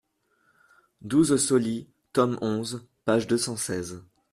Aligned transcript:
douze 1.01 1.37
Sauli, 1.37 1.87
tome 2.11 2.39
onze, 2.41 2.87
page 3.05 3.27
deux 3.27 3.37
cent 3.37 3.55
seize. 3.55 4.03